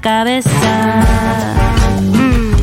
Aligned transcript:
cabeza. 0.00 1.04
Mm. 2.00 2.54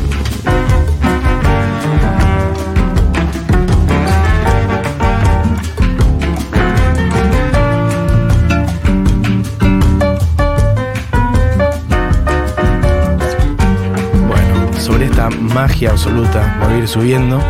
Bueno, 14.28 14.72
sobre 14.78 15.06
esta 15.06 15.30
magia 15.30 15.90
absoluta, 15.90 16.58
voy 16.64 16.74
a 16.74 16.78
ir 16.78 16.88
subiendo. 16.88 17.40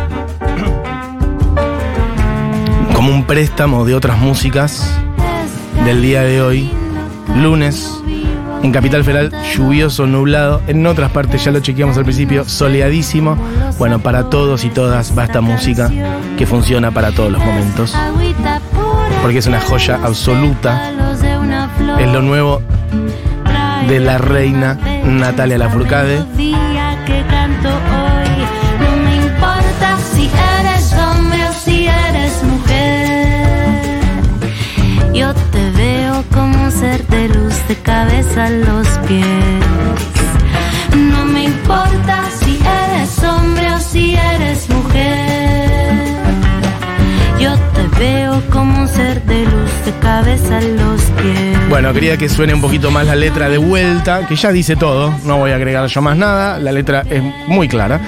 Como 2.93 3.11
un 3.11 3.25
préstamo 3.25 3.85
de 3.85 3.95
otras 3.95 4.17
músicas 4.19 4.97
del 5.85 6.01
día 6.01 6.21
de 6.21 6.41
hoy, 6.41 6.69
lunes, 7.35 8.01
en 8.63 8.71
Capital 8.71 9.03
Federal, 9.03 9.31
lluvioso, 9.53 10.07
nublado. 10.07 10.61
En 10.67 10.87
otras 10.87 11.11
partes, 11.11 11.43
ya 11.43 11.51
lo 11.51 11.59
chequeamos 11.59 11.97
al 11.97 12.03
principio, 12.03 12.45
soleadísimo. 12.45 13.37
Bueno, 13.77 13.99
para 13.99 14.29
todos 14.29 14.63
y 14.63 14.69
todas 14.69 15.15
va 15.17 15.25
esta 15.25 15.41
música 15.41 15.91
que 16.37 16.47
funciona 16.47 16.89
para 16.91 17.11
todos 17.11 17.31
los 17.31 17.43
momentos. 17.43 17.93
Porque 19.21 19.37
es 19.37 19.47
una 19.47 19.59
joya 19.59 19.99
absoluta. 20.01 20.91
Es 21.99 22.11
lo 22.11 22.21
nuevo 22.21 22.61
de 23.87 23.99
la 23.99 24.17
reina 24.17 24.79
Natalia 25.05 25.57
Lafourcade. 25.57 26.23
Yo 35.13 35.31
te 35.51 35.69
veo 35.71 36.23
como 36.33 36.63
un 36.63 37.33
luz 37.33 37.42
de 37.67 37.75
cabeza 37.75 38.45
a 38.45 38.49
los 38.49 38.87
pies. 39.07 39.25
No 41.11 41.25
me 41.25 41.45
importa 41.45 42.23
si 42.39 42.57
eres 42.57 43.23
hombre 43.23 43.73
o 43.73 43.79
si 43.79 44.15
eres 44.15 44.69
mujer. 44.69 46.03
Yo 47.39 47.53
te 47.73 47.99
veo 47.99 48.41
como 48.49 48.81
un 48.81 48.87
ser 48.87 49.23
de 49.23 49.43
luz 49.45 49.71
de 49.85 49.91
cabeza 49.99 50.57
a 50.57 50.61
los 50.61 51.01
pies. 51.01 51.69
Bueno, 51.69 51.93
quería 51.93 52.17
que 52.17 52.29
suene 52.29 52.53
un 52.53 52.61
poquito 52.61 52.91
más 52.91 53.07
la 53.07 53.15
letra 53.15 53.49
de 53.49 53.57
vuelta, 53.57 54.27
que 54.27 54.35
ya 54.35 54.51
dice 54.51 54.75
todo, 54.75 55.13
no 55.25 55.37
voy 55.37 55.51
a 55.51 55.55
agregar 55.55 55.87
yo 55.87 56.01
más 56.01 56.17
nada, 56.17 56.59
la 56.59 56.71
letra 56.71 57.03
es 57.09 57.23
muy 57.47 57.67
clara. 57.67 57.99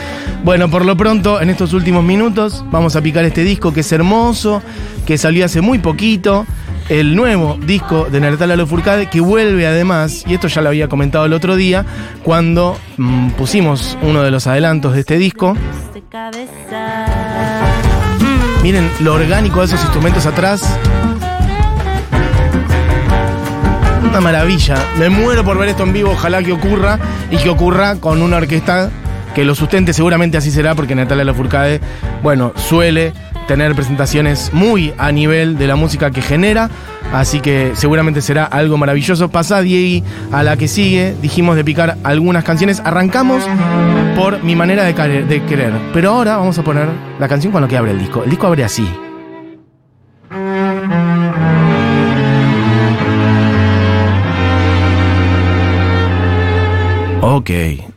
Bueno, 0.44 0.69
por 0.69 0.86
lo 0.86 0.95
pronto, 0.95 1.42
en 1.42 1.50
estos 1.50 1.73
últimos 1.73 2.03
minutos, 2.03 2.64
vamos 2.69 2.95
a 2.95 3.02
picar 3.02 3.25
este 3.25 3.44
disco 3.44 3.73
que 3.73 3.80
es 3.80 3.92
hermoso, 3.92 4.62
que 5.06 5.17
salió 5.17 5.45
hace 5.45 5.62
muy 5.62 5.80
poquito, 5.80 6.45
el 6.89 7.16
nuevo 7.16 7.58
disco 7.66 8.05
de 8.05 8.19
Natalia 8.19 8.55
Lafourcade, 8.55 9.09
que 9.09 9.19
vuelve 9.19 9.66
además, 9.67 10.23
y 10.28 10.33
esto 10.33 10.47
ya 10.47 10.61
lo 10.61 10.69
había 10.69 10.88
comentado 10.88 11.25
el 11.25 11.33
otro 11.33 11.55
día, 11.55 11.86
cuando 12.23 12.78
mm, 12.97 13.30
pusimos 13.31 13.97
uno 14.02 14.22
de 14.22 14.31
los 14.31 14.47
adelantos 14.47 14.94
de 14.94 15.00
este 15.00 15.17
disco. 15.17 15.56
Miren 18.61 18.89
lo 19.02 19.13
orgánico 19.13 19.59
de 19.59 19.66
esos 19.66 19.81
instrumentos 19.81 20.25
atrás. 20.25 20.78
Una 24.03 24.22
maravilla. 24.22 24.75
Me 24.97 25.09
muero 25.09 25.44
por 25.44 25.58
ver 25.58 25.69
esto 25.69 25.83
en 25.83 25.94
vivo. 25.94 26.11
Ojalá 26.11 26.41
que 26.41 26.52
ocurra 26.52 27.00
y 27.30 27.38
que 27.38 27.50
ocurra 27.50 27.95
con 27.97 28.22
una 28.22 28.38
orquesta 28.38 28.89
que 29.36 29.44
lo 29.44 29.53
sustente. 29.53 29.94
Seguramente 29.94 30.38
así 30.38 30.50
será 30.52 30.73
porque 30.73 30.95
Natalia 30.95 31.25
Lafourcade, 31.25 31.81
bueno, 32.23 32.53
suele 32.56 33.13
tener 33.48 33.76
presentaciones 33.76 34.52
muy 34.54 34.94
a 34.98 35.12
nivel 35.12 35.58
de 35.58 35.68
la 35.68 35.76
música 35.76 36.12
que 36.12 36.22
genera. 36.22 36.70
Así 37.14 37.40
que 37.40 37.72
seguramente 37.76 38.22
será 38.22 38.46
algo 38.46 38.78
maravilloso. 38.78 39.30
Pasa, 39.30 39.62
Diego, 39.62 40.06
a 40.31 40.44
la 40.44 40.58
que 40.58 40.68
sigue. 40.68 41.16
Dijimos 41.22 41.56
de 41.56 41.64
picar 41.64 41.97
algunas 42.03 42.44
canciones. 42.44 42.81
Arrancamos 42.84 43.44
por 44.16 44.44
mi 44.44 44.56
manera 44.56 44.84
de, 44.84 45.24
de 45.24 45.44
querer. 45.44 45.74
Pero 45.94 46.12
ahora 46.12 46.38
vamos 46.38 46.58
a 46.58 46.64
poner 46.64 46.88
la 47.19 47.28
canción 47.28 47.53
con 47.53 47.62
la 47.62 47.68
que 47.68 47.78
abre 47.78 47.92
el 47.92 48.00
disco. 48.00 48.24
El 48.24 48.30
disco 48.30 48.47
abre 48.47 48.64
así. 48.64 48.88
Ok. 57.22 57.94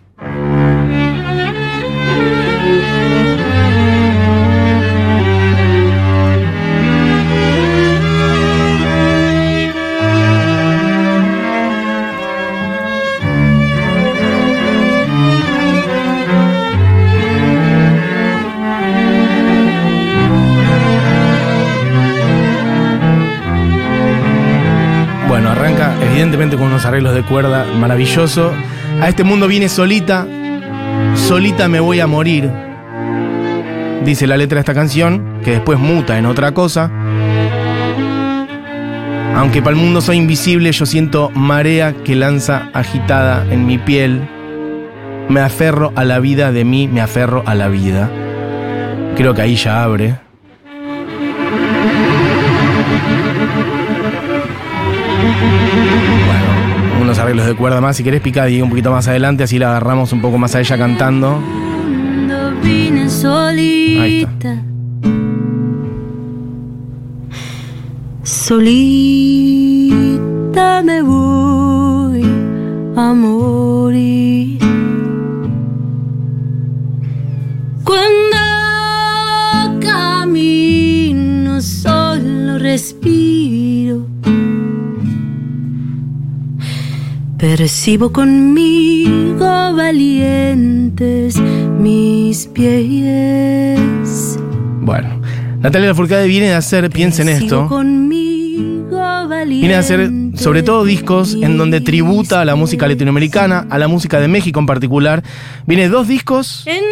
Evidentemente 26.19 26.57
con 26.57 26.67
unos 26.67 26.85
arreglos 26.85 27.15
de 27.15 27.23
cuerda 27.23 27.65
maravilloso. 27.79 28.53
A 29.01 29.09
este 29.09 29.23
mundo 29.23 29.47
viene 29.47 29.69
solita, 29.69 30.27
solita 31.15 31.69
me 31.69 31.79
voy 31.79 32.01
a 32.01 32.09
morir. 32.09 32.51
Dice 34.05 34.27
la 34.27 34.37
letra 34.37 34.57
de 34.57 34.61
esta 34.61 34.75
canción, 34.75 35.39
que 35.45 35.53
después 35.53 35.79
muta 35.79 36.19
en 36.19 36.27
otra 36.27 36.53
cosa. 36.55 36.91
Aunque 39.37 39.63
para 39.63 39.77
el 39.77 39.81
mundo 39.81 40.01
soy 40.01 40.17
invisible, 40.17 40.73
yo 40.73 40.87
siento 40.87 41.31
marea 41.37 41.95
que 42.05 42.17
lanza 42.17 42.69
agitada 42.75 43.47
en 43.49 43.65
mi 43.65 43.79
piel. 43.79 44.29
Me 45.29 45.39
aferro 45.39 45.93
a 45.95 46.05
la 46.05 46.19
vida 46.19 46.51
de 46.51 46.65
mí, 46.65 46.89
me 46.89 47.01
aferro 47.01 47.45
a 47.47 47.55
la 47.55 47.69
vida. 47.69 48.11
Creo 49.15 49.35
que 49.35 49.43
ahí 49.43 49.55
ya 49.55 49.85
abre. 49.85 50.28
Bueno, 56.27 57.03
unos 57.03 57.19
arreglos 57.19 57.47
de 57.47 57.55
cuerda 57.55 57.81
más. 57.81 57.97
Si 57.97 58.05
querés 58.05 58.21
picar 58.21 58.51
y 58.51 58.61
un 58.63 58.71
poquito 58.71 58.91
más 58.91 59.09
adelante, 59.09 59.45
así 59.45 59.59
la 59.59 59.71
agarramos 59.71 60.13
un 60.13 60.21
poco 60.21 60.39
más 60.39 60.55
a 60.55 60.61
ella 60.61 60.79
cantando. 60.79 61.39
Vine 62.63 63.09
solita. 63.09 64.63
Solita 68.23 69.49
me 70.85 71.03
voy 71.03 72.25
a 72.97 73.15
Percibo 87.39 88.13
conmigo 88.13 89.47
valientes 89.77 91.37
mis 91.79 92.49
pies. 92.49 94.39
Bueno, 94.81 95.21
Natalia 95.61 95.89
Lafourcade 95.89 96.27
viene 96.27 96.49
de 96.49 96.55
hacer, 96.55 96.91
piensen 96.91 97.29
esto, 97.29 97.69
conmigo 97.69 99.29
viene 99.47 99.69
de 99.69 99.77
hacer 99.77 100.11
sobre 100.35 100.65
todo 100.65 100.85
discos 100.85 101.35
en 101.41 101.57
donde 101.57 101.81
tributa 101.81 102.41
a 102.41 102.45
la 102.45 102.57
música 102.57 102.89
latinoamericana, 102.89 103.69
a 103.71 103.79
la 103.79 103.87
música 103.87 104.19
de 104.19 104.27
México 104.27 104.59
en 104.59 104.67
particular. 104.67 105.23
Viene 105.65 105.89
dos 105.89 106.09
discos 106.09 106.65
En 106.67 106.83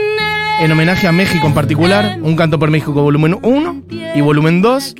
en 0.61 0.73
homenaje 0.73 1.07
a 1.07 1.13
México 1.13 1.47
en 1.47 1.55
particular, 1.55 2.19
Un 2.23 2.35
Canto 2.37 2.59
por 2.59 2.71
México 2.71 2.93
volumen 2.93 3.39
1 3.43 3.83
y 4.15 4.21
volumen 4.21 4.63
2. 4.63 4.95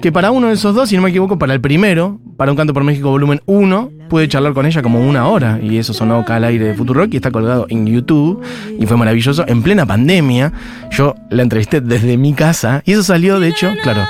Que 0.00 0.12
para 0.12 0.30
uno 0.30 0.46
de 0.48 0.54
esos 0.54 0.74
dos, 0.74 0.88
si 0.88 0.96
no 0.96 1.02
me 1.02 1.10
equivoco, 1.10 1.38
para 1.38 1.54
el 1.54 1.60
primero, 1.60 2.20
para 2.36 2.52
Un 2.52 2.56
Canto 2.56 2.72
por 2.72 2.84
México 2.84 3.10
volumen 3.10 3.40
1, 3.46 3.90
pude 4.08 4.28
charlar 4.28 4.52
con 4.52 4.64
ella 4.64 4.80
como 4.80 5.00
una 5.00 5.26
hora. 5.26 5.58
Y 5.60 5.76
eso 5.76 5.92
sonó 5.92 6.20
acá 6.20 6.36
al 6.36 6.44
aire 6.44 6.66
de 6.66 6.74
Futurock 6.74 7.12
y 7.12 7.16
está 7.16 7.32
colgado 7.32 7.66
en 7.68 7.86
YouTube. 7.86 8.40
Y 8.78 8.86
fue 8.86 8.96
maravilloso. 8.96 9.44
En 9.48 9.62
plena 9.62 9.86
pandemia, 9.86 10.52
yo 10.92 11.16
la 11.30 11.42
entrevisté 11.42 11.80
desde 11.80 12.16
mi 12.16 12.32
casa. 12.32 12.82
Y 12.86 12.92
eso 12.92 13.02
salió, 13.02 13.40
de 13.40 13.48
hecho, 13.48 13.72
claro, 13.82 14.02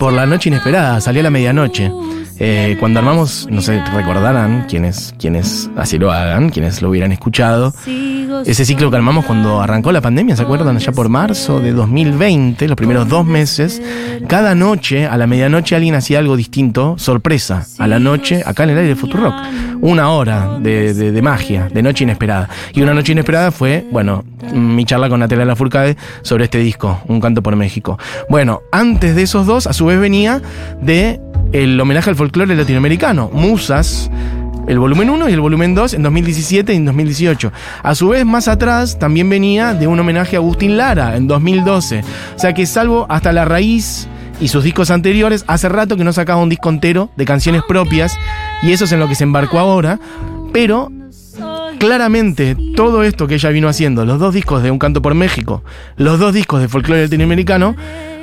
por 0.00 0.12
la 0.12 0.26
noche 0.26 0.48
inesperada. 0.48 1.00
Salió 1.00 1.20
a 1.20 1.24
la 1.24 1.30
medianoche. 1.30 1.92
Eh, 2.38 2.76
cuando 2.78 2.98
armamos, 3.00 3.46
no 3.50 3.62
sé, 3.62 3.82
recordarán 3.94 4.66
quienes, 4.68 5.14
quienes 5.18 5.70
así 5.76 5.98
lo 5.98 6.12
hagan, 6.12 6.50
quienes 6.50 6.82
lo 6.82 6.90
hubieran 6.90 7.12
escuchado. 7.12 7.72
Ese 8.44 8.64
ciclo 8.66 8.90
que 8.90 8.96
armamos 8.96 9.24
cuando 9.24 9.60
arrancó 9.62 9.90
la 9.92 10.02
pandemia, 10.02 10.36
¿se 10.36 10.42
acuerdan? 10.42 10.76
Allá 10.76 10.92
por 10.92 11.08
marzo 11.08 11.60
de 11.60 11.72
2020, 11.72 12.68
los 12.68 12.76
primeros 12.76 13.08
dos 13.08 13.24
meses, 13.24 13.80
cada 14.28 14.54
noche, 14.54 15.06
a 15.06 15.16
la 15.16 15.26
medianoche, 15.26 15.74
alguien 15.74 15.94
hacía 15.94 16.18
algo 16.18 16.36
distinto, 16.36 16.96
sorpresa, 16.98 17.66
a 17.78 17.86
la 17.86 17.98
noche, 17.98 18.42
acá 18.44 18.64
en 18.64 18.70
el 18.70 18.78
aire 18.78 18.88
de 18.90 18.96
Futurock. 18.96 19.34
Una 19.80 20.10
hora 20.10 20.58
de, 20.60 20.92
de- 20.94 21.12
de 21.12 21.22
magia, 21.22 21.68
de 21.72 21.82
noche 21.82 22.04
inesperada. 22.04 22.48
Y 22.74 22.82
una 22.82 22.92
noche 22.94 23.12
inesperada 23.12 23.50
fue, 23.50 23.86
bueno, 23.90 24.24
mi 24.52 24.84
charla 24.84 25.08
con 25.08 25.20
Natalia 25.20 25.44
Lafourcade 25.44 25.96
sobre 26.22 26.44
este 26.44 26.58
disco, 26.58 27.00
Un 27.08 27.20
Canto 27.20 27.42
por 27.42 27.56
México. 27.56 27.98
Bueno, 28.28 28.60
antes 28.72 29.14
de 29.16 29.22
esos 29.22 29.46
dos, 29.46 29.66
a 29.66 29.72
su 29.72 29.86
vez 29.86 29.98
venía 30.00 30.40
de 30.80 31.20
el 31.52 31.80
homenaje 31.80 32.10
al 32.10 32.16
folclore 32.16 32.54
latinoamericano, 32.54 33.30
Musas, 33.32 34.10
el 34.66 34.78
volumen 34.78 35.10
1 35.10 35.28
y 35.28 35.32
el 35.32 35.40
volumen 35.40 35.74
2 35.74 35.94
en 35.94 36.02
2017 36.02 36.72
y 36.72 36.76
en 36.76 36.84
2018. 36.86 37.52
A 37.82 37.94
su 37.94 38.08
vez, 38.08 38.24
más 38.24 38.48
atrás 38.48 38.98
también 38.98 39.28
venía 39.28 39.74
de 39.74 39.86
un 39.86 39.98
homenaje 39.98 40.36
a 40.36 40.40
Agustín 40.40 40.76
Lara 40.76 41.16
en 41.16 41.28
2012. 41.28 42.02
O 42.34 42.38
sea 42.38 42.52
que 42.52 42.66
salvo 42.66 43.06
hasta 43.08 43.32
la 43.32 43.44
raíz 43.44 44.08
y 44.40 44.48
sus 44.48 44.64
discos 44.64 44.90
anteriores, 44.90 45.44
hace 45.46 45.68
rato 45.68 45.96
que 45.96 46.04
no 46.04 46.12
sacaba 46.12 46.42
un 46.42 46.48
disco 46.48 46.68
entero 46.68 47.10
de 47.16 47.24
canciones 47.24 47.62
propias 47.66 48.18
y 48.62 48.72
eso 48.72 48.84
es 48.84 48.92
en 48.92 49.00
lo 49.00 49.08
que 49.08 49.14
se 49.14 49.24
embarcó 49.24 49.58
ahora. 49.58 49.98
Pero 50.52 50.90
claramente 51.78 52.56
todo 52.74 53.04
esto 53.04 53.26
que 53.26 53.34
ella 53.34 53.50
vino 53.50 53.68
haciendo, 53.68 54.04
los 54.04 54.18
dos 54.18 54.34
discos 54.34 54.62
de 54.62 54.70
Un 54.70 54.78
Canto 54.78 55.00
por 55.02 55.14
México, 55.14 55.62
los 55.96 56.18
dos 56.18 56.34
discos 56.34 56.60
de 56.60 56.68
folclore 56.68 57.04
latinoamericano, 57.04 57.76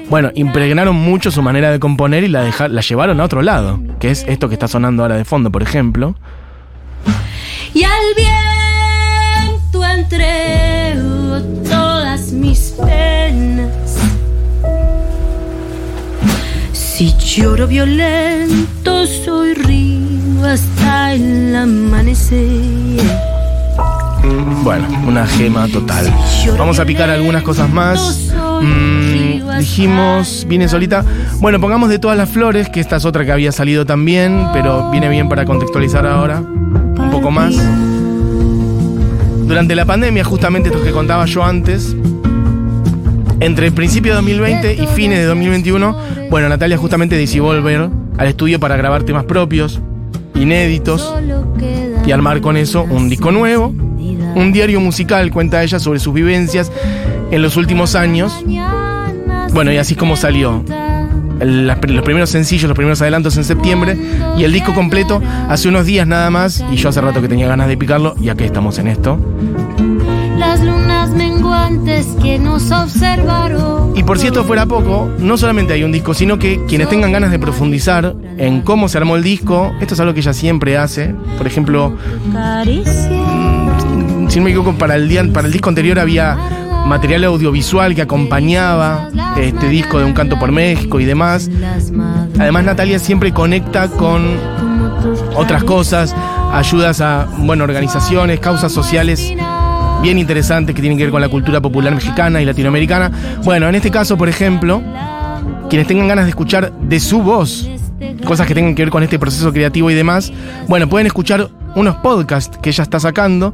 bueno, 0.10 0.32
impregnaron 0.36 0.96
mucho 0.96 1.32
su 1.32 1.42
manera 1.42 1.72
de 1.72 1.80
componer 1.80 2.24
y 2.24 2.28
la, 2.28 2.52
la 2.70 2.82
llevaron 2.82 3.20
a 3.20 3.24
otro 3.24 3.42
lado, 3.42 3.80
que 4.00 4.12
es 4.12 4.26
esto 4.28 4.48
que 4.50 4.56
está 4.56 4.68
sonando 4.68 5.04
ahora 5.04 5.16
de 5.16 5.26
fondo, 5.26 5.52
por 5.52 5.64
ejemplo. 5.64 6.16
Y 7.74 7.84
al 7.84 7.92
viento 8.16 9.86
entrego 9.86 11.42
todas 11.68 12.32
mis 12.32 12.76
penas. 12.86 13.98
Si 16.74 17.14
lloro 17.18 17.68
violento, 17.68 19.08
soy 19.08 19.56
río 19.56 20.46
hasta 20.46 21.14
el 21.14 21.56
amanecer. 21.56 23.02
Bueno, 24.64 24.88
una 25.06 25.26
gema 25.26 25.68
total. 25.68 26.14
Vamos 26.58 26.80
a 26.80 26.86
picar 26.86 27.10
algunas 27.10 27.44
cosas 27.44 27.70
más. 27.70 28.32
Mm, 28.62 29.33
dijimos, 29.58 30.46
viene 30.48 30.68
solita. 30.68 31.04
Bueno, 31.40 31.60
pongamos 31.60 31.90
de 31.90 32.00
todas 32.00 32.18
las 32.18 32.30
flores, 32.30 32.70
que 32.70 32.80
esta 32.80 32.98
es 32.98 33.06
otra 33.06 33.26
que 33.26 33.32
había 33.32 33.52
salido 33.52 33.86
también, 33.86 34.48
pero 34.54 34.90
viene 34.92 35.10
bien 35.10 35.30
para 35.30 35.46
contextualizar 35.46 36.06
ahora 36.06 36.40
un 36.40 37.10
poco 37.12 37.32
más. 37.32 37.56
Durante 39.46 39.76
la 39.76 39.86
pandemia, 39.86 40.24
justamente 40.24 40.70
esto 40.70 40.84
que 40.84 40.92
contaba 40.92 41.26
yo 41.26 41.44
antes, 41.44 41.96
entre 43.40 43.68
el 43.68 43.74
principio 43.74 44.12
de 44.12 44.16
2020 44.16 44.74
y 44.76 44.88
fines 44.88 45.20
de 45.20 45.26
2021, 45.26 45.98
bueno, 46.30 46.50
Natalia 46.50 46.78
justamente 46.78 47.16
decidió 47.16 47.44
volver 47.44 47.90
al 48.18 48.28
estudio 48.28 48.60
para 48.60 48.78
grabar 48.78 49.04
temas 49.04 49.26
propios, 49.26 49.80
inéditos, 50.36 51.14
y 52.06 52.12
armar 52.12 52.42
con 52.42 52.58
eso 52.58 52.84
un 52.84 53.08
disco 53.08 53.32
nuevo 53.32 53.74
un 54.36 54.52
diario 54.52 54.80
musical, 54.80 55.32
cuenta 55.32 55.64
ella, 55.64 55.80
sobre 55.80 56.00
sus 56.00 56.14
vivencias 56.14 56.72
en 57.32 57.42
los 57.42 57.58
últimos 57.58 57.96
años. 57.96 58.34
Bueno, 59.54 59.72
y 59.72 59.78
así 59.78 59.96
como 59.96 60.16
salió. 60.16 60.64
los 61.40 62.04
primeros 62.04 62.30
sencillos, 62.30 62.68
los 62.68 62.76
primeros 62.76 63.02
adelantos 63.02 63.38
en 63.38 63.44
septiembre 63.44 63.98
y 64.38 64.44
el 64.44 64.52
disco 64.52 64.74
completo 64.74 65.22
hace 65.48 65.70
unos 65.70 65.86
días 65.86 66.08
nada 66.08 66.30
más 66.30 66.64
y 66.72 66.76
yo 66.76 66.90
hace 66.90 67.02
rato 67.02 67.22
que 67.22 67.28
tenía 67.28 67.48
ganas 67.48 67.68
de 67.68 67.78
picarlo 67.78 68.16
y 68.20 68.30
aquí 68.30 68.46
estamos 68.46 68.80
en 68.80 68.88
esto. 68.88 69.20
Las 70.38 70.60
lunas 70.62 71.12
menguantes 71.12 72.08
que 72.22 72.40
nos 72.40 72.72
observaron. 72.72 73.96
Y 73.96 74.02
por 74.02 74.18
si 74.18 74.28
esto 74.28 74.44
fuera 74.44 74.66
poco, 74.66 75.12
no 75.20 75.38
solamente 75.38 75.74
hay 75.74 75.84
un 75.84 75.92
disco, 75.92 76.16
sino 76.16 76.40
que 76.40 76.66
quienes 76.68 76.90
tengan 76.90 77.12
ganas 77.12 77.30
de 77.30 77.38
profundizar 77.38 78.16
en 78.38 78.62
cómo 78.62 78.90
se 78.90 78.98
armó 78.98 79.16
el 79.16 79.24
disco, 79.24 79.72
esto 79.80 79.94
es 79.94 80.00
algo 80.00 80.16
que 80.16 80.22
ella 80.22 80.34
siempre 80.34 80.78
hace. 80.78 81.14
Por 81.38 81.46
ejemplo, 81.46 81.96
si 84.30 84.40
no 84.40 84.44
me 84.44 84.50
equivoco, 84.50 84.74
para 84.74 84.96
el, 84.96 85.08
día, 85.08 85.24
para 85.32 85.46
el 85.46 85.54
disco 85.54 85.70
anterior 85.70 86.00
había 86.00 86.38
material 86.86 87.24
audiovisual 87.26 87.96
que 87.96 88.02
acompañaba 88.02 89.10
este 89.38 89.68
disco 89.70 90.00
de 90.00 90.06
Un 90.06 90.14
Canto 90.14 90.38
por 90.38 90.52
México 90.52 91.00
y 91.00 91.06
demás. 91.06 91.50
Además, 92.40 92.66
Natalia 92.66 93.00
siempre 93.00 93.32
conecta 93.32 93.88
con 93.88 94.38
otras 95.36 95.64
cosas, 95.64 96.16
ayudas 96.52 97.02
a 97.02 97.28
bueno, 97.40 97.64
organizaciones, 97.64 98.40
causas 98.40 98.72
sociales 98.72 99.34
bien 100.02 100.20
interesantes 100.20 100.76
que 100.76 100.82
tienen 100.82 100.98
que 100.98 101.06
ver 101.06 101.12
con 101.12 101.22
la 101.22 101.30
cultura 101.30 101.62
popular 101.62 101.96
mexicana 101.96 102.42
y 102.42 102.46
latinoamericana. 102.46 103.12
Bueno, 103.44 103.70
en 103.70 103.76
este 103.76 103.90
caso, 103.90 104.18
por 104.18 104.28
ejemplo, 104.28 104.82
quienes 105.70 105.88
tengan 105.88 106.08
ganas 106.08 106.26
de 106.26 106.30
escuchar 106.30 106.72
de 106.74 107.00
su 107.00 107.22
voz 107.22 107.70
cosas 108.26 108.48
que 108.48 108.54
tengan 108.54 108.76
que 108.76 108.84
ver 108.84 108.90
con 108.90 109.04
este 109.04 109.18
proceso 109.18 109.52
creativo 109.54 109.90
y 109.90 109.94
demás, 109.94 110.32
bueno, 110.68 110.88
pueden 110.90 111.08
escuchar 111.08 111.50
unos 111.76 111.96
podcasts 111.98 112.58
que 112.62 112.70
ella 112.70 112.84
está 112.84 113.00
sacando 113.00 113.54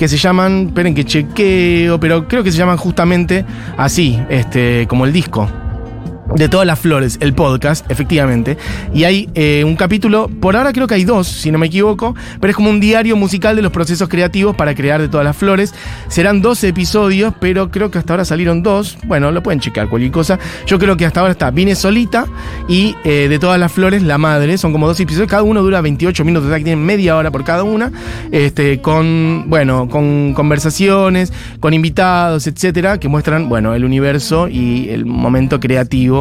que 0.00 0.08
se 0.08 0.16
llaman, 0.16 0.68
esperen 0.68 0.94
que 0.94 1.04
chequeo, 1.04 2.00
pero 2.00 2.26
creo 2.26 2.42
que 2.42 2.50
se 2.50 2.56
llaman 2.56 2.78
justamente 2.78 3.44
así, 3.76 4.18
este, 4.30 4.86
como 4.88 5.04
el 5.04 5.12
disco 5.12 5.46
de 6.34 6.48
todas 6.48 6.66
las 6.66 6.78
flores, 6.78 7.18
el 7.20 7.34
podcast, 7.34 7.90
efectivamente. 7.90 8.56
Y 8.94 9.04
hay 9.04 9.28
eh, 9.34 9.64
un 9.64 9.76
capítulo, 9.76 10.28
por 10.40 10.56
ahora 10.56 10.72
creo 10.72 10.86
que 10.86 10.94
hay 10.94 11.04
dos, 11.04 11.26
si 11.26 11.50
no 11.50 11.58
me 11.58 11.66
equivoco, 11.66 12.14
pero 12.40 12.50
es 12.50 12.56
como 12.56 12.70
un 12.70 12.80
diario 12.80 13.16
musical 13.16 13.56
de 13.56 13.62
los 13.62 13.72
procesos 13.72 14.08
creativos 14.08 14.54
para 14.56 14.74
crear 14.74 15.00
de 15.00 15.08
todas 15.08 15.24
las 15.24 15.36
flores. 15.36 15.74
Serán 16.08 16.40
12 16.40 16.68
episodios, 16.68 17.34
pero 17.40 17.70
creo 17.70 17.90
que 17.90 17.98
hasta 17.98 18.12
ahora 18.12 18.24
salieron 18.24 18.62
dos. 18.62 18.96
Bueno, 19.06 19.30
lo 19.32 19.42
pueden 19.42 19.60
checar, 19.60 19.88
cualquier 19.88 20.12
cosa. 20.12 20.38
Yo 20.66 20.78
creo 20.78 20.96
que 20.96 21.06
hasta 21.06 21.20
ahora 21.20 21.32
está 21.32 21.50
Vine 21.50 21.74
Solita 21.74 22.26
y 22.68 22.94
eh, 23.04 23.26
de 23.28 23.38
todas 23.38 23.58
las 23.58 23.72
flores, 23.72 24.02
La 24.02 24.18
Madre. 24.18 24.58
Son 24.58 24.72
como 24.72 24.86
dos 24.86 25.00
episodios, 25.00 25.28
cada 25.28 25.42
uno 25.42 25.62
dura 25.62 25.80
28 25.80 26.24
minutos, 26.24 26.46
o 26.46 26.50
sea 26.50 26.58
que 26.58 26.64
tienen 26.64 26.84
media 26.84 27.16
hora 27.16 27.30
por 27.30 27.44
cada 27.44 27.64
una. 27.64 27.90
Este, 28.30 28.80
con, 28.80 29.44
bueno, 29.48 29.88
con 29.88 30.34
conversaciones, 30.34 31.32
con 31.58 31.74
invitados, 31.74 32.46
etcétera, 32.46 32.98
que 32.98 33.08
muestran, 33.08 33.48
bueno, 33.48 33.74
el 33.74 33.84
universo 33.84 34.48
y 34.48 34.88
el 34.90 35.06
momento 35.06 35.60
creativo 35.60 36.19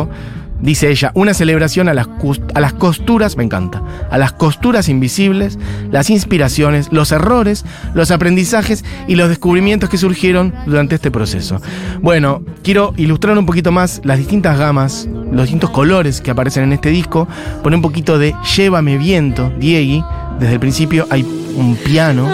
dice 0.62 0.90
ella, 0.90 1.12
una 1.16 1.34
celebración 1.34 1.90
a 1.90 1.94
las, 1.94 2.08
a 2.54 2.60
las 2.60 2.74
costuras, 2.74 3.38
me 3.38 3.44
encanta, 3.44 3.82
a 4.10 4.18
las 4.18 4.34
costuras 4.34 4.90
invisibles, 4.90 5.58
las 5.92 6.10
inspiraciones, 6.10 6.90
los 6.92 7.12
errores, 7.12 7.66
los 7.94 8.12
aprendizajes 8.12 8.84
y 9.08 9.16
los 9.16 9.30
descubrimientos 9.30 9.90
que 9.90 9.98
surgieron 9.98 10.54
durante 10.66 10.96
este 10.96 11.12
proceso. 11.12 11.62
Bueno, 12.02 12.44
quiero 12.64 12.94
ilustrar 12.98 13.38
un 13.38 13.46
poquito 13.46 13.72
más 13.72 14.02
las 14.04 14.18
distintas 14.18 14.58
gamas, 14.58 15.08
los 15.32 15.44
distintos 15.44 15.70
colores 15.70 16.22
que 16.22 16.32
aparecen 16.32 16.64
en 16.64 16.74
este 16.74 16.90
disco, 16.90 17.28
poner 17.64 17.78
un 17.78 17.84
poquito 17.84 18.20
de 18.20 18.36
Llévame 18.56 18.98
viento, 18.98 19.52
Diegui, 19.60 20.04
desde 20.40 20.54
el 20.54 20.60
principio 20.60 21.08
hay 21.10 21.24
un 21.24 21.76
piano. 21.84 22.30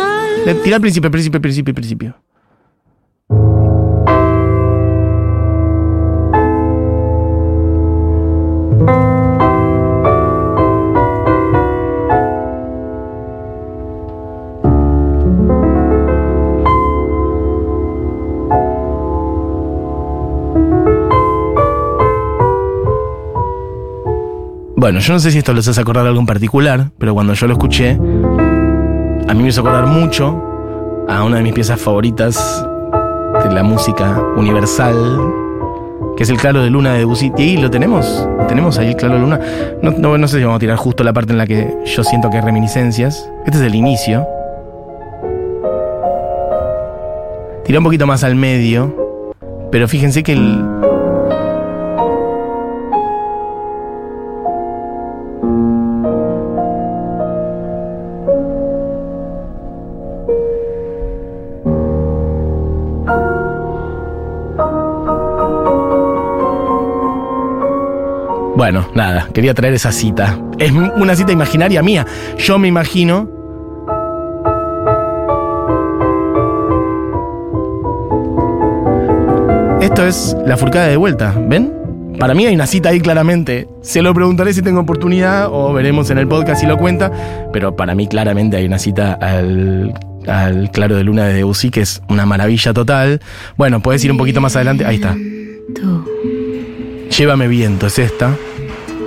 Tira 0.63 0.75
al 0.75 0.81
principio, 0.81 1.09
principio, 1.09 1.41
principio, 1.41 1.73
principio. 1.73 2.24
Bueno, 24.85 24.99
yo 24.99 25.13
no 25.13 25.19
sé 25.19 25.31
si 25.31 25.39
esto 25.39 25.51
les 25.51 25.67
hace 25.67 25.81
acordar 25.81 26.05
algo 26.05 26.19
en 26.19 26.27
particular, 26.27 26.91
pero 26.99 27.15
cuando 27.15 27.33
yo 27.33 27.47
lo 27.47 27.53
escuché, 27.53 27.93
a 27.93 29.33
mí 29.33 29.41
me 29.41 29.49
hizo 29.49 29.61
acordar 29.61 29.87
mucho 29.87 31.05
a 31.09 31.23
una 31.23 31.37
de 31.37 31.41
mis 31.41 31.53
piezas 31.53 31.81
favoritas 31.81 32.63
de 33.43 33.51
la 33.51 33.63
música 33.63 34.21
universal, 34.37 35.33
que 36.15 36.21
es 36.21 36.29
el 36.29 36.37
Claro 36.37 36.61
de 36.61 36.69
Luna 36.69 36.93
de 36.93 36.99
Debussy. 36.99 37.31
Y 37.35 37.41
ahí 37.41 37.57
lo 37.57 37.71
tenemos, 37.71 38.29
tenemos 38.47 38.77
ahí 38.77 38.89
el 38.89 38.95
Claro 38.95 39.15
de 39.15 39.21
Luna. 39.21 39.39
No, 39.81 40.27
sé 40.27 40.37
si 40.37 40.43
vamos 40.43 40.57
a 40.57 40.59
tirar 40.59 40.77
justo 40.77 41.03
la 41.03 41.13
parte 41.13 41.31
en 41.31 41.39
la 41.39 41.47
que 41.47 41.75
yo 41.83 42.03
siento 42.03 42.29
que 42.29 42.37
hay 42.37 42.43
reminiscencias. 42.43 43.27
Este 43.43 43.57
es 43.57 43.63
el 43.63 43.73
inicio. 43.73 44.27
Tira 47.65 47.79
un 47.79 47.85
poquito 47.85 48.05
más 48.05 48.23
al 48.23 48.35
medio, 48.35 49.33
pero 49.71 49.87
fíjense 49.87 50.21
que 50.21 50.33
el, 50.33 50.63
Bueno, 68.55 68.89
nada, 68.93 69.29
quería 69.33 69.53
traer 69.53 69.73
esa 69.73 69.91
cita. 69.91 70.39
Es 70.57 70.71
una 70.71 71.15
cita 71.15 71.31
imaginaria 71.31 71.81
mía. 71.81 72.05
Yo 72.37 72.57
me 72.57 72.67
imagino 72.67 73.35
Esto 79.81 80.07
es 80.07 80.35
la 80.47 80.57
furcada 80.57 80.87
de 80.87 80.97
vuelta, 80.97 81.35
¿ven? 81.47 81.71
Para 82.19 82.33
mí 82.33 82.45
hay 82.45 82.55
una 82.55 82.65
cita 82.65 82.89
ahí 82.89 82.99
claramente. 82.99 83.67
Se 83.81 84.01
lo 84.01 84.13
preguntaré 84.15 84.51
si 84.51 84.63
tengo 84.63 84.79
oportunidad 84.79 85.47
o 85.51 85.73
veremos 85.73 86.09
en 86.09 86.17
el 86.17 86.27
podcast 86.27 86.61
si 86.61 86.67
lo 86.67 86.77
cuenta, 86.77 87.11
pero 87.53 87.75
para 87.75 87.93
mí 87.93 88.07
claramente 88.07 88.57
hay 88.57 88.65
una 88.65 88.79
cita 88.79 89.13
al, 89.13 89.93
al 90.27 90.71
Claro 90.71 90.95
de 90.95 91.03
Luna 91.03 91.27
de 91.27 91.35
Debussy 91.35 91.69
que 91.69 91.81
es 91.81 92.01
una 92.09 92.25
maravilla 92.25 92.73
total. 92.73 93.21
Bueno, 93.57 93.79
puedes 93.81 94.03
ir 94.03 94.11
un 94.11 94.17
poquito 94.17 94.41
más 94.41 94.55
adelante. 94.55 94.85
Ahí 94.85 94.95
está. 94.95 95.15
Llévame 97.09 97.47
viento, 97.47 97.87
es 97.87 97.99
esta. 97.99 98.35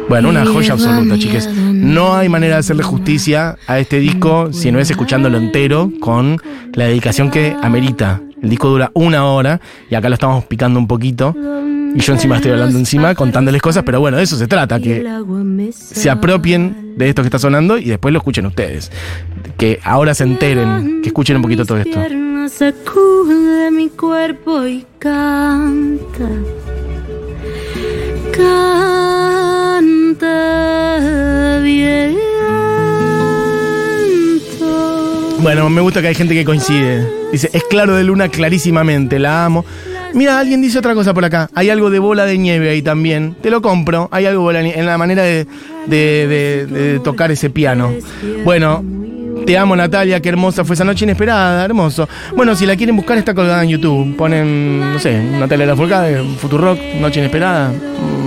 Bueno, 0.09 0.31
una 0.31 0.47
joya 0.47 0.73
absoluta, 0.73 1.19
chiques. 1.19 1.49
No 1.49 2.15
hay 2.15 2.29
manera 2.29 2.55
de 2.55 2.61
hacerle 2.61 2.83
justicia 2.83 3.57
a 3.67 3.79
este 3.79 3.99
disco 3.99 4.53
si 4.53 4.73
no 4.73 4.81
es 4.81 4.91
escuchándolo 4.91 5.37
entero 5.37 5.93
con 6.01 6.41
la 6.73 6.85
dedicación 6.85 7.31
que 7.31 7.55
amerita. 7.63 8.21
El 8.43 8.51
disco 8.51 8.69
dura 8.69 8.91
una 8.95 9.27
hora 9.27 9.61
y 9.91 9.95
acá 9.95 10.09
lo 10.09 10.15
estamos 10.15 10.45
picando 10.45 10.79
un 10.79 10.87
poquito. 10.87 11.35
Y 11.95 12.01
yo 12.01 12.13
encima 12.13 12.37
estoy 12.37 12.53
hablando 12.53 12.79
encima, 12.79 13.15
contándoles 13.15 13.61
cosas, 13.61 13.83
pero 13.85 14.01
bueno, 14.01 14.17
de 14.17 14.23
eso 14.23 14.37
se 14.37 14.47
trata, 14.47 14.79
que 14.81 15.05
se 15.73 16.11
apropien 16.11 16.95
de 16.97 17.09
esto 17.09 17.23
que 17.23 17.29
está 17.29 17.39
sonando 17.39 17.79
y 17.79 17.87
después 17.87 18.13
lo 18.13 18.19
escuchen 18.19 18.47
ustedes. 18.47 18.91
Que 19.57 19.81
ahora 19.83 20.15
se 20.15 20.25
enteren, 20.25 21.01
que 21.03 21.09
escuchen 21.09 21.37
un 21.37 21.43
poquito 21.43 21.65
todo 21.65 21.79
esto. 21.79 21.99
Sacude 22.49 23.71
mi 23.71 23.89
cuerpo 23.91 24.67
y 24.67 24.87
canta. 24.99 26.29
Canta 29.79 31.61
viento. 31.63 32.19
Bueno, 35.41 35.69
me 35.71 35.81
gusta 35.81 36.01
que 36.01 36.09
hay 36.09 36.15
gente 36.15 36.35
que 36.35 36.45
coincide. 36.45 37.07
Dice, 37.33 37.51
es 37.53 37.65
claro 37.65 37.95
de 37.95 38.05
luna 38.05 38.29
clarísimamente, 38.29 39.19
la 39.19 39.45
amo. 39.45 39.65
Mira, 40.15 40.39
alguien 40.39 40.63
dice 40.63 40.79
otra 40.79 40.95
cosa 40.95 41.13
por 41.13 41.25
acá. 41.25 41.51
Hay 41.55 41.69
algo 41.71 41.91
de 41.91 41.99
bola 41.99 42.25
de 42.25 42.39
nieve 42.39 42.71
ahí 42.71 42.81
también. 42.83 43.37
Te 43.43 43.51
lo 43.51 43.61
compro. 43.61 44.09
Hay 44.11 44.25
algo 44.27 44.51
de 44.53 44.59
en 44.61 44.87
la 44.87 44.97
manera 44.97 45.23
de, 45.23 45.47
de- 45.87 47.01
tocar 47.05 47.31
ese 47.31 47.51
piano. 47.51 47.93
Bueno, 48.45 48.83
te 49.47 49.57
amo 49.59 49.77
Natalia, 49.77 50.21
qué 50.21 50.31
hermosa 50.31 50.65
fue 50.65 50.75
esa 50.75 50.85
noche 50.85 51.05
inesperada, 51.05 51.63
hermoso. 51.65 52.09
Bueno, 52.35 52.55
si 52.57 52.65
la 52.67 52.75
quieren 52.77 52.97
buscar 52.97 53.19
está 53.19 53.35
colgada 53.35 53.63
en 53.63 53.69
YouTube. 53.69 54.17
Ponen, 54.17 54.93
no 54.95 54.99
sé, 54.99 55.23
Natalia 55.23 55.67
Lafourcade, 55.67 56.23
Futurock, 56.41 56.79
Noche 57.01 57.21
Inesperada, 57.21 57.73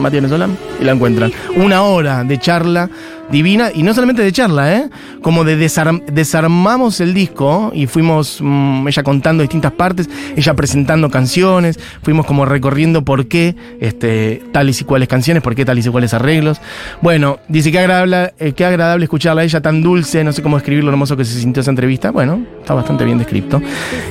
Matías 0.01 0.29
Solán, 0.29 0.57
y 0.79 0.83
la 0.83 0.91
encuentran. 0.91 1.31
Una 1.55 1.83
hora 1.83 2.23
de 2.23 2.37
charla 2.37 2.89
divina, 3.31 3.69
y 3.73 3.83
no 3.83 3.93
solamente 3.93 4.21
de 4.21 4.31
charla, 4.31 4.75
¿eh? 4.75 4.89
Como 5.21 5.43
de 5.43 5.57
desarm- 5.57 6.03
desarmamos 6.05 6.99
el 6.99 7.13
disco 7.13 7.71
y 7.73 7.87
fuimos, 7.87 8.39
mm, 8.41 8.87
ella 8.87 9.03
contando 9.03 9.41
distintas 9.41 9.71
partes, 9.71 10.09
ella 10.35 10.53
presentando 10.53 11.09
canciones, 11.09 11.79
fuimos 12.03 12.25
como 12.25 12.45
recorriendo 12.45 13.03
por 13.03 13.27
qué 13.27 13.55
este, 13.79 14.41
tales 14.51 14.81
y 14.81 14.83
cuales 14.83 15.07
canciones, 15.07 15.43
por 15.43 15.55
qué 15.55 15.65
tales 15.65 15.85
y 15.85 15.89
cuales 15.89 16.13
arreglos. 16.13 16.59
Bueno, 17.01 17.39
dice 17.47 17.71
que 17.71 17.79
agradable, 17.79 18.33
eh, 18.39 18.53
qué 18.53 18.65
agradable 18.65 19.05
escucharla 19.05 19.41
a 19.41 19.45
ella 19.45 19.61
tan 19.61 19.81
dulce, 19.81 20.23
no 20.23 20.33
sé 20.33 20.41
cómo 20.41 20.57
describir 20.57 20.83
lo 20.83 20.89
hermoso 20.91 21.15
que 21.15 21.25
se 21.25 21.39
sintió 21.39 21.61
esa 21.61 21.71
entrevista. 21.71 22.11
Bueno, 22.11 22.43
está 22.59 22.73
bastante 22.73 23.05
bien 23.05 23.17
descrito. 23.17 23.61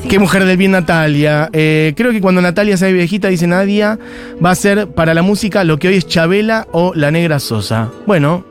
Qué 0.08 0.18
mujer 0.18 0.44
del 0.44 0.56
bien 0.56 0.72
Natalia. 0.72 1.48
Eh, 1.52 1.92
creo 1.96 2.12
que 2.12 2.20
cuando 2.20 2.40
Natalia 2.40 2.76
sea 2.76 2.88
viejita, 2.88 3.28
dice 3.28 3.46
Nadia, 3.46 3.98
va 4.44 4.50
a 4.50 4.54
ser 4.54 4.88
para 4.88 5.14
la 5.14 5.22
música 5.22 5.64
lo 5.64 5.78
que 5.78 5.88
hoy 5.88 5.94
es 5.96 6.06
Chabela 6.06 6.66
o 6.72 6.92
La 6.94 7.10
Negra 7.10 7.38
Sosa. 7.38 7.90
Bueno, 8.06 8.44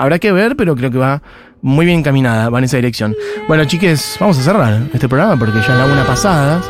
habrá 0.00 0.18
que 0.18 0.32
ver, 0.32 0.56
pero 0.56 0.74
creo 0.74 0.90
que 0.90 0.96
va 0.96 1.22
muy 1.60 1.84
bien 1.84 1.98
encaminada, 1.98 2.48
va 2.48 2.58
en 2.58 2.64
esa 2.64 2.78
dirección. 2.78 3.14
Bueno, 3.46 3.66
chiques, 3.66 4.16
vamos 4.18 4.38
a 4.38 4.42
cerrar 4.42 4.80
este 4.94 5.08
programa 5.08 5.38
porque 5.38 5.60
ya 5.60 5.74
es 5.74 5.78
la 5.78 5.84
una 5.84 6.04
pasada. 6.04 6.62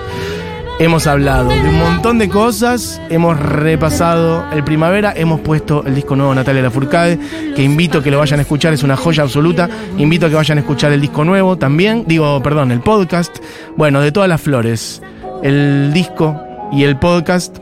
Hemos 0.81 1.07
hablado 1.07 1.51
de 1.51 1.61
un 1.61 1.79
montón 1.79 2.19
de 2.19 2.29
cosas, 2.29 3.01
hemos 3.09 3.39
repasado 3.39 4.47
el 4.51 4.65
primavera, 4.65 5.13
hemos 5.15 5.41
puesto 5.41 5.85
el 5.87 5.95
disco 5.95 6.17
nuevo 6.17 6.33
de 6.33 6.37
Natalia 6.37 6.63
Lafourcade, 6.63 7.19
que 7.55 7.63
invito 7.63 7.99
a 7.99 8.03
que 8.03 8.11
lo 8.11 8.19
vayan 8.19 8.41
a 8.41 8.43
escuchar, 8.43 8.73
es 8.73 8.83
una 8.83 8.97
joya 8.97 9.23
absoluta. 9.23 9.69
Invito 9.99 10.27
a 10.27 10.29
que 10.31 10.35
vayan 10.35 10.59
a 10.59 10.63
escuchar 10.63 10.91
el 10.91 11.01
disco 11.01 11.25
nuevo 11.25 11.57
también, 11.57 12.05
digo, 12.09 12.43
perdón, 12.43 12.73
el 12.73 12.81
podcast. 12.81 13.37
Bueno, 13.77 14.01
de 14.01 14.11
todas 14.11 14.29
las 14.29 14.41
flores, 14.41 15.03
el 15.45 15.93
disco 15.93 16.41
y 16.73 16.83
el 16.83 16.97
podcast. 16.99 17.59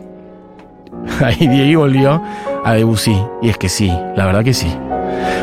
Ahí 1.23 1.47
Diego 1.47 1.83
volvió 1.83 2.23
a 2.65 2.73
Debussy, 2.73 3.21
y 3.43 3.51
es 3.51 3.59
que 3.59 3.69
sí, 3.69 3.93
la 4.17 4.25
verdad 4.25 4.45
que 4.45 4.55
sí. 4.55 4.73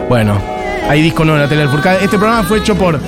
Bueno, 0.08 0.40
hay 0.88 1.02
disco 1.02 1.26
nuevo 1.26 1.40
de 1.40 1.46
Natalia 1.46 1.66
Lafourcade. 1.66 2.04
Este 2.04 2.18
programa 2.18 2.44
fue 2.44 2.60
hecho 2.60 2.76
por 2.76 3.00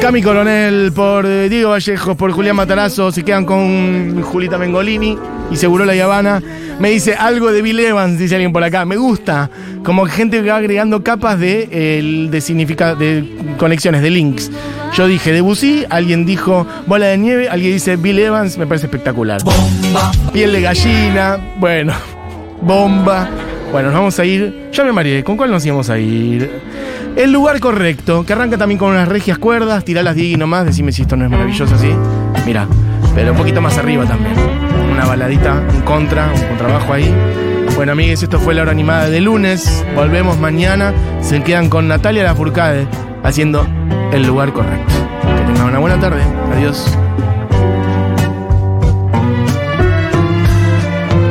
Cami 0.00 0.22
Coronel, 0.22 0.90
por 0.92 1.26
eh, 1.26 1.50
Diego 1.50 1.70
Vallejos, 1.70 2.16
por 2.16 2.32
Julián 2.32 2.56
Matarazo. 2.56 3.12
Se 3.12 3.22
quedan 3.22 3.44
con 3.44 4.22
Julita 4.22 4.56
Mengolini 4.56 5.18
y 5.50 5.56
Seguro 5.56 5.84
La 5.84 5.92
Habana. 6.02 6.42
Me 6.78 6.88
dice 6.88 7.14
algo 7.14 7.52
de 7.52 7.60
Bill 7.60 7.78
Evans, 7.80 8.18
dice 8.18 8.36
alguien 8.36 8.54
por 8.54 8.64
acá. 8.64 8.86
Me 8.86 8.96
gusta. 8.96 9.50
Como 9.84 10.06
gente 10.06 10.42
que 10.42 10.48
va 10.48 10.56
agregando 10.56 11.04
capas 11.04 11.38
de, 11.38 11.68
eh, 11.70 12.28
de, 12.30 12.40
significa, 12.40 12.94
de 12.94 13.54
conexiones, 13.58 14.00
de 14.00 14.08
links. 14.08 14.50
Yo 14.94 15.06
dije 15.06 15.32
Debussy, 15.32 15.84
alguien 15.90 16.24
dijo 16.24 16.66
Bola 16.86 17.06
de 17.06 17.18
Nieve, 17.18 17.48
alguien 17.50 17.74
dice 17.74 17.96
Bill 17.96 18.18
Evans, 18.18 18.56
me 18.56 18.66
parece 18.66 18.86
espectacular. 18.86 19.42
Piel 20.32 20.52
de 20.52 20.62
gallina, 20.62 21.38
bueno, 21.58 21.92
bomba. 22.62 23.28
Bueno, 23.70 23.90
nos 23.90 23.98
vamos 23.98 24.18
a 24.18 24.24
ir. 24.24 24.70
Ya 24.72 24.84
me 24.84 24.92
mareé, 24.92 25.22
¿con 25.22 25.36
cuál 25.36 25.50
nos 25.50 25.64
íbamos 25.64 25.90
a 25.90 25.98
ir? 25.98 26.50
El 27.16 27.32
lugar 27.32 27.60
correcto, 27.60 28.24
que 28.24 28.32
arranca 28.32 28.58
también 28.58 28.78
con 28.78 28.90
unas 28.90 29.08
regias 29.08 29.38
cuerdas, 29.38 29.84
tirá 29.84 30.02
las 30.02 30.14
Diego 30.14 30.38
nomás, 30.38 30.64
decime 30.64 30.92
si 30.92 31.02
esto 31.02 31.16
no 31.16 31.24
es 31.24 31.30
maravilloso 31.30 31.74
así. 31.74 31.92
Mira, 32.46 32.66
pero 33.14 33.32
un 33.32 33.38
poquito 33.38 33.60
más 33.60 33.78
arriba 33.78 34.04
también. 34.04 34.34
Una 34.92 35.06
baladita, 35.06 35.62
un 35.74 35.82
contra, 35.82 36.32
un 36.34 36.40
contrabajo 36.48 36.92
ahí. 36.92 37.14
Bueno, 37.76 37.92
amigues, 37.92 38.22
esto 38.22 38.38
fue 38.38 38.54
la 38.54 38.62
hora 38.62 38.72
animada 38.72 39.08
de 39.08 39.20
lunes. 39.20 39.84
Volvemos 39.94 40.38
mañana. 40.38 40.92
Se 41.20 41.42
quedan 41.42 41.68
con 41.68 41.88
Natalia 41.88 42.24
Lafourcade 42.24 42.86
haciendo 43.22 43.66
el 44.12 44.26
lugar 44.26 44.52
correcto. 44.52 44.92
Que 45.22 45.52
tengan 45.52 45.68
una 45.68 45.78
buena 45.78 46.00
tarde. 46.00 46.22
Adiós. 46.52 46.96